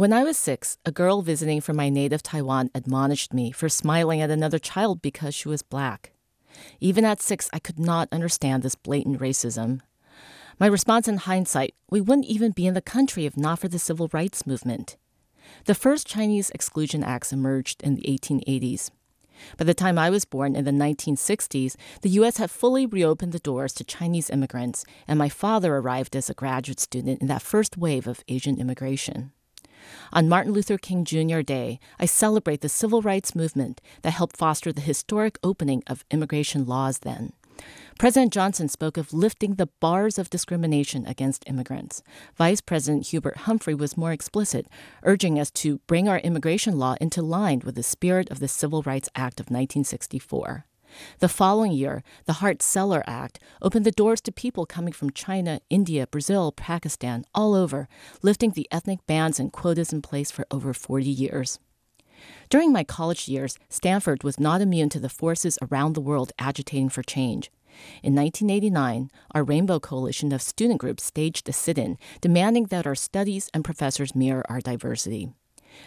When 0.00 0.14
I 0.14 0.24
was 0.24 0.38
six, 0.38 0.78
a 0.86 0.90
girl 0.90 1.20
visiting 1.20 1.60
from 1.60 1.76
my 1.76 1.90
native 1.90 2.22
Taiwan 2.22 2.70
admonished 2.74 3.34
me 3.34 3.52
for 3.52 3.68
smiling 3.68 4.22
at 4.22 4.30
another 4.30 4.58
child 4.58 5.02
because 5.02 5.34
she 5.34 5.46
was 5.46 5.60
black. 5.60 6.12
Even 6.80 7.04
at 7.04 7.20
six, 7.20 7.50
I 7.52 7.58
could 7.58 7.78
not 7.78 8.08
understand 8.10 8.62
this 8.62 8.74
blatant 8.74 9.20
racism. 9.20 9.82
My 10.58 10.68
response 10.68 11.06
in 11.06 11.18
hindsight 11.18 11.74
we 11.90 12.00
wouldn't 12.00 12.28
even 12.28 12.52
be 12.52 12.66
in 12.66 12.72
the 12.72 12.80
country 12.80 13.26
if 13.26 13.36
not 13.36 13.58
for 13.58 13.68
the 13.68 13.78
civil 13.78 14.08
rights 14.10 14.46
movement. 14.46 14.96
The 15.66 15.74
first 15.74 16.06
Chinese 16.06 16.48
Exclusion 16.48 17.04
Acts 17.04 17.30
emerged 17.30 17.82
in 17.82 17.94
the 17.94 18.06
1880s. 18.08 18.90
By 19.58 19.66
the 19.66 19.74
time 19.74 19.98
I 19.98 20.08
was 20.08 20.24
born 20.24 20.56
in 20.56 20.64
the 20.64 20.70
1960s, 20.70 21.76
the 22.00 22.16
U.S. 22.20 22.38
had 22.38 22.50
fully 22.50 22.86
reopened 22.86 23.32
the 23.32 23.38
doors 23.38 23.74
to 23.74 23.84
Chinese 23.84 24.30
immigrants, 24.30 24.86
and 25.06 25.18
my 25.18 25.28
father 25.28 25.76
arrived 25.76 26.16
as 26.16 26.30
a 26.30 26.34
graduate 26.34 26.80
student 26.80 27.20
in 27.20 27.26
that 27.26 27.42
first 27.42 27.76
wave 27.76 28.06
of 28.06 28.24
Asian 28.28 28.58
immigration. 28.58 29.32
On 30.12 30.28
Martin 30.28 30.52
Luther 30.52 30.78
King 30.78 31.04
Jr. 31.04 31.40
Day, 31.40 31.80
I 31.98 32.06
celebrate 32.06 32.60
the 32.60 32.68
civil 32.68 33.02
rights 33.02 33.34
movement 33.34 33.80
that 34.02 34.12
helped 34.12 34.36
foster 34.36 34.72
the 34.72 34.80
historic 34.80 35.38
opening 35.42 35.82
of 35.86 36.04
immigration 36.10 36.66
laws 36.66 37.00
then. 37.00 37.32
President 37.98 38.32
Johnson 38.32 38.68
spoke 38.68 38.96
of 38.96 39.12
lifting 39.12 39.56
the 39.56 39.68
bars 39.80 40.18
of 40.18 40.30
discrimination 40.30 41.04
against 41.06 41.44
immigrants. 41.46 42.02
Vice 42.34 42.62
President 42.62 43.08
Hubert 43.08 43.38
Humphrey 43.38 43.74
was 43.74 43.96
more 43.96 44.12
explicit, 44.12 44.66
urging 45.02 45.38
us 45.38 45.50
to 45.50 45.80
bring 45.86 46.08
our 46.08 46.18
immigration 46.20 46.78
law 46.78 46.94
into 47.00 47.20
line 47.20 47.60
with 47.64 47.74
the 47.74 47.82
spirit 47.82 48.30
of 48.30 48.40
the 48.40 48.48
Civil 48.48 48.82
Rights 48.82 49.10
Act 49.14 49.40
of 49.40 49.46
1964. 49.46 50.64
The 51.18 51.28
following 51.28 51.72
year, 51.72 52.02
the 52.26 52.34
Hart-Celler 52.34 53.02
Act 53.06 53.38
opened 53.62 53.86
the 53.86 53.90
doors 53.90 54.20
to 54.22 54.32
people 54.32 54.66
coming 54.66 54.92
from 54.92 55.10
China, 55.10 55.60
India, 55.70 56.06
Brazil, 56.06 56.52
Pakistan, 56.52 57.24
all 57.34 57.54
over, 57.54 57.88
lifting 58.22 58.52
the 58.52 58.68
ethnic 58.70 59.06
bans 59.06 59.38
and 59.38 59.52
quotas 59.52 59.92
in 59.92 60.02
place 60.02 60.30
for 60.30 60.46
over 60.50 60.72
40 60.72 61.08
years. 61.08 61.58
During 62.48 62.72
my 62.72 62.84
college 62.84 63.28
years, 63.28 63.58
Stanford 63.68 64.24
was 64.24 64.40
not 64.40 64.60
immune 64.60 64.88
to 64.90 65.00
the 65.00 65.08
forces 65.08 65.58
around 65.62 65.94
the 65.94 66.00
world 66.00 66.32
agitating 66.38 66.90
for 66.90 67.02
change. 67.02 67.50
In 68.02 68.14
1989, 68.14 69.10
our 69.32 69.44
Rainbow 69.44 69.78
Coalition 69.78 70.32
of 70.32 70.42
student 70.42 70.80
groups 70.80 71.04
staged 71.04 71.48
a 71.48 71.52
sit 71.52 71.78
in 71.78 71.96
demanding 72.20 72.64
that 72.64 72.86
our 72.86 72.94
studies 72.94 73.48
and 73.54 73.64
professors 73.64 74.14
mirror 74.14 74.44
our 74.48 74.60
diversity. 74.60 75.30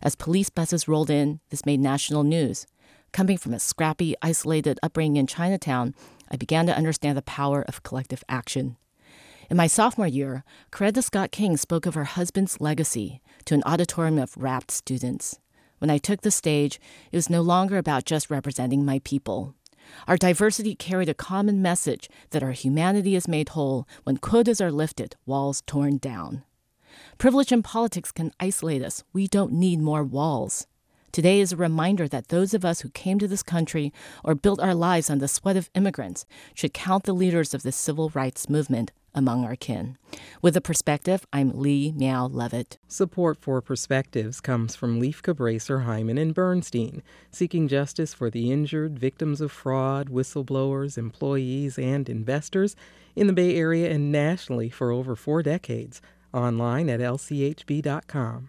As 0.00 0.14
police 0.14 0.48
buses 0.48 0.86
rolled 0.86 1.10
in, 1.10 1.40
this 1.50 1.66
made 1.66 1.80
national 1.80 2.22
news. 2.22 2.66
Coming 3.12 3.36
from 3.36 3.52
a 3.52 3.60
scrappy, 3.60 4.14
isolated 4.22 4.80
upbringing 4.82 5.16
in 5.16 5.26
Chinatown, 5.26 5.94
I 6.30 6.36
began 6.36 6.64
to 6.64 6.74
understand 6.74 7.18
the 7.18 7.22
power 7.22 7.60
of 7.60 7.82
collective 7.82 8.24
action. 8.26 8.78
In 9.50 9.56
my 9.58 9.66
sophomore 9.66 10.06
year, 10.06 10.44
Coretta 10.70 11.04
Scott 11.04 11.30
King 11.30 11.58
spoke 11.58 11.84
of 11.84 11.92
her 11.92 12.04
husband's 12.04 12.58
legacy 12.58 13.20
to 13.44 13.54
an 13.54 13.62
auditorium 13.66 14.18
of 14.18 14.34
rapt 14.38 14.70
students. 14.70 15.38
When 15.78 15.90
I 15.90 15.98
took 15.98 16.22
the 16.22 16.30
stage, 16.30 16.80
it 17.10 17.16
was 17.16 17.28
no 17.28 17.42
longer 17.42 17.76
about 17.76 18.06
just 18.06 18.30
representing 18.30 18.82
my 18.82 18.98
people. 19.04 19.54
Our 20.08 20.16
diversity 20.16 20.74
carried 20.74 21.10
a 21.10 21.14
common 21.14 21.60
message 21.60 22.08
that 22.30 22.42
our 22.42 22.52
humanity 22.52 23.14
is 23.14 23.28
made 23.28 23.50
whole 23.50 23.86
when 24.04 24.16
quotas 24.16 24.58
are 24.62 24.72
lifted, 24.72 25.16
walls 25.26 25.62
torn 25.66 25.98
down. 25.98 26.44
Privilege 27.18 27.52
in 27.52 27.62
politics 27.62 28.10
can 28.10 28.32
isolate 28.40 28.82
us. 28.82 29.04
We 29.12 29.26
don't 29.26 29.52
need 29.52 29.80
more 29.80 30.02
walls. 30.02 30.66
Today 31.12 31.40
is 31.40 31.52
a 31.52 31.56
reminder 31.56 32.08
that 32.08 32.28
those 32.28 32.54
of 32.54 32.64
us 32.64 32.80
who 32.80 32.88
came 32.88 33.18
to 33.18 33.28
this 33.28 33.42
country 33.42 33.92
or 34.24 34.34
built 34.34 34.58
our 34.60 34.74
lives 34.74 35.10
on 35.10 35.18
the 35.18 35.28
sweat 35.28 35.58
of 35.58 35.68
immigrants 35.74 36.24
should 36.54 36.72
count 36.72 37.04
the 37.04 37.12
leaders 37.12 37.52
of 37.52 37.62
the 37.62 37.70
civil 37.70 38.08
rights 38.14 38.48
movement 38.48 38.92
among 39.14 39.44
our 39.44 39.54
kin. 39.54 39.98
With 40.40 40.56
a 40.56 40.62
perspective, 40.62 41.26
I'm 41.30 41.50
Li 41.50 41.92
Miao 41.94 42.28
Lovett. 42.28 42.78
Support 42.88 43.36
for 43.42 43.60
Perspectives 43.60 44.40
comes 44.40 44.74
from 44.74 45.02
Lieff 45.02 45.20
Cabraser, 45.20 45.84
Heimann, 45.84 46.18
and 46.18 46.32
Bernstein, 46.32 47.02
seeking 47.30 47.68
justice 47.68 48.14
for 48.14 48.30
the 48.30 48.50
injured, 48.50 48.98
victims 48.98 49.42
of 49.42 49.52
fraud, 49.52 50.08
whistleblowers, 50.08 50.96
employees, 50.96 51.78
and 51.78 52.08
investors 52.08 52.74
in 53.14 53.26
the 53.26 53.34
Bay 53.34 53.54
Area 53.54 53.90
and 53.90 54.10
nationally 54.10 54.70
for 54.70 54.90
over 54.90 55.14
four 55.14 55.42
decades. 55.42 56.00
Online 56.32 56.88
at 56.88 57.00
lchb.com. 57.00 58.48